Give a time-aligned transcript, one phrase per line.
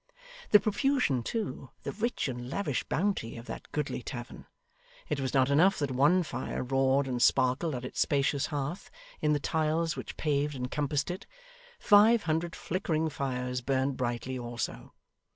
[0.49, 4.47] The profusion too, the rich and lavish bounty, of that goodly tavern!
[5.09, 8.89] It was not enough that one fire roared and sparkled on its spacious hearth;
[9.21, 11.27] in the tiles which paved and compassed it,
[11.79, 14.91] five hundred flickering fires burnt brightly also.